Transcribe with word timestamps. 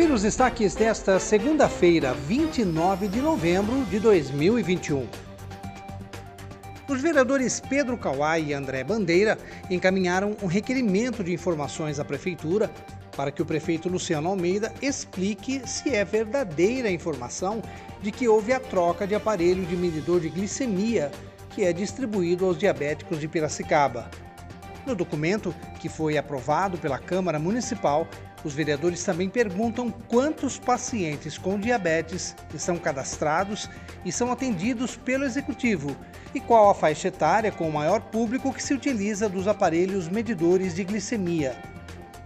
Confira 0.00 0.14
os 0.14 0.22
destaques 0.22 0.74
desta 0.74 1.20
segunda-feira, 1.20 2.14
29 2.14 3.06
de 3.06 3.20
novembro 3.20 3.84
de 3.84 4.00
2021. 4.00 5.06
Os 6.88 7.02
vereadores 7.02 7.60
Pedro 7.60 7.98
Kawai 7.98 8.44
e 8.44 8.54
André 8.54 8.82
Bandeira 8.82 9.36
encaminharam 9.68 10.34
um 10.42 10.46
requerimento 10.46 11.22
de 11.22 11.34
informações 11.34 12.00
à 12.00 12.04
Prefeitura 12.04 12.70
para 13.14 13.30
que 13.30 13.42
o 13.42 13.44
prefeito 13.44 13.90
Luciano 13.90 14.30
Almeida 14.30 14.72
explique 14.80 15.60
se 15.68 15.90
é 15.90 16.02
verdadeira 16.02 16.88
a 16.88 16.92
informação 16.92 17.60
de 18.00 18.10
que 18.10 18.26
houve 18.26 18.54
a 18.54 18.58
troca 18.58 19.06
de 19.06 19.14
aparelho 19.14 19.66
de 19.66 19.76
medidor 19.76 20.18
de 20.18 20.30
glicemia 20.30 21.10
que 21.50 21.62
é 21.62 21.74
distribuído 21.74 22.46
aos 22.46 22.56
diabéticos 22.56 23.20
de 23.20 23.28
Piracicaba. 23.28 24.10
No 24.86 24.94
documento, 24.94 25.54
que 25.78 25.88
foi 25.88 26.16
aprovado 26.16 26.78
pela 26.78 26.98
Câmara 26.98 27.38
Municipal, 27.38 28.06
os 28.42 28.54
vereadores 28.54 29.04
também 29.04 29.28
perguntam 29.28 29.90
quantos 29.90 30.58
pacientes 30.58 31.36
com 31.36 31.58
diabetes 31.58 32.34
estão 32.54 32.78
cadastrados 32.78 33.68
e 34.04 34.10
são 34.10 34.32
atendidos 34.32 34.96
pelo 34.96 35.24
executivo 35.24 35.94
e 36.34 36.40
qual 36.40 36.70
a 36.70 36.74
faixa 36.74 37.08
etária 37.08 37.52
com 37.52 37.68
o 37.68 37.72
maior 37.72 38.00
público 38.00 38.52
que 38.52 38.62
se 38.62 38.72
utiliza 38.72 39.28
dos 39.28 39.46
aparelhos 39.46 40.08
medidores 40.08 40.74
de 40.74 40.84
glicemia. 40.84 41.54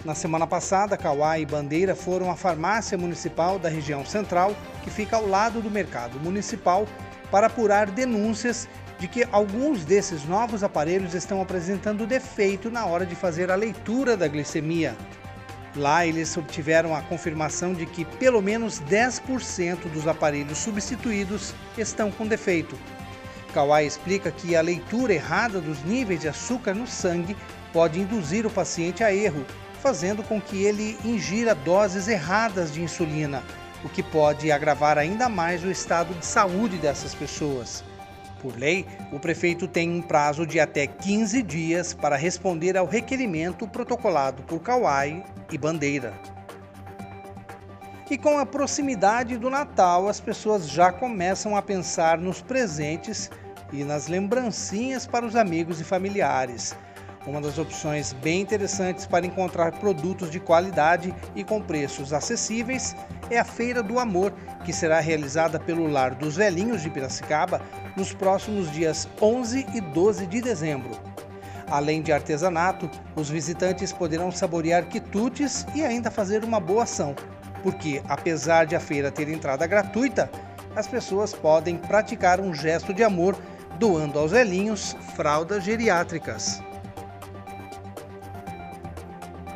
Na 0.04 0.14
semana 0.14 0.46
passada, 0.46 0.98
Kauai 0.98 1.40
e 1.40 1.46
Bandeira 1.46 1.96
foram 1.96 2.30
à 2.30 2.36
farmácia 2.36 2.96
municipal 2.96 3.58
da 3.58 3.70
região 3.70 4.04
central, 4.04 4.54
que 4.82 4.90
fica 4.90 5.16
ao 5.16 5.26
lado 5.26 5.62
do 5.62 5.70
mercado 5.70 6.20
municipal, 6.20 6.86
para 7.30 7.46
apurar 7.46 7.90
denúncias 7.90 8.68
de 8.98 9.08
que 9.08 9.26
alguns 9.32 9.84
desses 9.84 10.24
novos 10.24 10.62
aparelhos 10.62 11.14
estão 11.14 11.40
apresentando 11.42 12.06
defeito 12.06 12.70
na 12.70 12.86
hora 12.86 13.04
de 13.04 13.14
fazer 13.14 13.50
a 13.50 13.56
leitura 13.56 14.16
da 14.16 14.28
glicemia. 14.28 14.96
Lá 15.76 16.06
eles 16.06 16.36
obtiveram 16.36 16.94
a 16.94 17.02
confirmação 17.02 17.74
de 17.74 17.84
que 17.84 18.04
pelo 18.04 18.40
menos 18.40 18.80
10% 18.82 19.90
dos 19.92 20.06
aparelhos 20.06 20.58
substituídos 20.58 21.52
estão 21.76 22.12
com 22.12 22.26
defeito. 22.26 22.78
Kawai 23.52 23.84
explica 23.84 24.30
que 24.30 24.54
a 24.54 24.60
leitura 24.60 25.14
errada 25.14 25.60
dos 25.60 25.82
níveis 25.84 26.20
de 26.20 26.28
açúcar 26.28 26.74
no 26.74 26.86
sangue 26.86 27.36
pode 27.72 28.00
induzir 28.00 28.46
o 28.46 28.50
paciente 28.50 29.02
a 29.02 29.12
erro, 29.12 29.44
fazendo 29.82 30.22
com 30.22 30.40
que 30.40 30.64
ele 30.64 30.96
ingira 31.04 31.54
doses 31.54 32.08
erradas 32.08 32.72
de 32.72 32.82
insulina, 32.82 33.42
o 33.84 33.88
que 33.88 34.02
pode 34.02 34.50
agravar 34.50 34.96
ainda 34.96 35.28
mais 35.28 35.64
o 35.64 35.70
estado 35.70 36.14
de 36.14 36.24
saúde 36.24 36.78
dessas 36.78 37.14
pessoas. 37.14 37.84
Por 38.40 38.56
lei, 38.56 38.86
o 39.12 39.18
prefeito 39.18 39.66
tem 39.66 39.90
um 39.90 40.02
prazo 40.02 40.46
de 40.46 40.60
até 40.60 40.86
15 40.86 41.42
dias 41.42 41.94
para 41.94 42.16
responder 42.16 42.76
ao 42.76 42.86
requerimento 42.86 43.66
protocolado 43.66 44.42
por 44.42 44.60
Kauai 44.60 45.24
e 45.50 45.56
Bandeira. 45.56 46.12
E 48.10 48.18
com 48.18 48.38
a 48.38 48.44
proximidade 48.44 49.38
do 49.38 49.48
Natal, 49.48 50.08
as 50.08 50.20
pessoas 50.20 50.68
já 50.68 50.92
começam 50.92 51.56
a 51.56 51.62
pensar 51.62 52.18
nos 52.18 52.42
presentes 52.42 53.30
e 53.72 53.82
nas 53.82 54.08
lembrancinhas 54.08 55.06
para 55.06 55.24
os 55.24 55.34
amigos 55.34 55.80
e 55.80 55.84
familiares. 55.84 56.76
Uma 57.26 57.40
das 57.40 57.56
opções 57.56 58.12
bem 58.12 58.42
interessantes 58.42 59.06
para 59.06 59.24
encontrar 59.24 59.72
produtos 59.72 60.30
de 60.30 60.38
qualidade 60.38 61.14
e 61.34 61.42
com 61.42 61.60
preços 61.60 62.12
acessíveis 62.12 62.94
é 63.30 63.38
a 63.38 63.44
Feira 63.44 63.82
do 63.82 63.98
Amor, 63.98 64.30
que 64.62 64.74
será 64.74 65.00
realizada 65.00 65.58
pelo 65.58 65.86
Lar 65.86 66.14
dos 66.14 66.36
Velhinhos 66.36 66.82
de 66.82 66.90
Piracicaba 66.90 67.62
nos 67.96 68.12
próximos 68.12 68.70
dias 68.70 69.08
11 69.22 69.66
e 69.72 69.80
12 69.80 70.26
de 70.26 70.42
dezembro. 70.42 70.90
Além 71.70 72.02
de 72.02 72.12
artesanato, 72.12 72.90
os 73.16 73.30
visitantes 73.30 73.90
poderão 73.90 74.30
saborear 74.30 74.84
quitutes 74.84 75.66
e 75.74 75.82
ainda 75.82 76.10
fazer 76.10 76.44
uma 76.44 76.60
boa 76.60 76.82
ação, 76.82 77.14
porque 77.62 78.02
apesar 78.06 78.66
de 78.66 78.76
a 78.76 78.80
feira 78.80 79.10
ter 79.10 79.30
entrada 79.30 79.66
gratuita, 79.66 80.30
as 80.76 80.86
pessoas 80.86 81.32
podem 81.32 81.78
praticar 81.78 82.38
um 82.38 82.52
gesto 82.52 82.92
de 82.92 83.02
amor 83.02 83.34
doando 83.78 84.18
aos 84.18 84.32
velhinhos 84.32 84.94
fraldas 85.16 85.64
geriátricas. 85.64 86.62